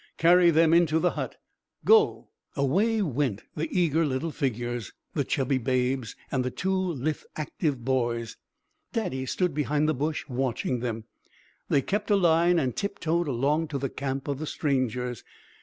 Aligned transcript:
Carry 0.17 0.49
them 0.49 0.73
into 0.73 0.97
the 0.97 1.11
hut. 1.11 1.35
Go!" 1.85 2.29
Away 2.55 3.03
went 3.03 3.43
the 3.55 3.69
eager 3.71 4.03
little 4.03 4.31
figures, 4.31 4.91
the 5.13 5.23
chubby 5.23 5.59
babes 5.59 6.15
and 6.31 6.43
the 6.43 6.49
two 6.49 6.73
lithe, 6.73 7.21
active 7.35 7.85
boys. 7.85 8.35
Daddy 8.93 9.27
stood 9.27 9.53
behind 9.53 9.87
the 9.87 9.93
bush 9.93 10.25
watching 10.27 10.79
them. 10.79 11.03
They 11.69 11.83
kept 11.83 12.09
a 12.09 12.15
line 12.15 12.57
and 12.57 12.75
tip 12.75 12.97
toed 12.97 13.27
along 13.27 13.67
to 13.67 13.77
the 13.77 13.89
camp 13.89 14.27
of 14.27 14.39
the 14.39 14.47
strangers. 14.47 15.23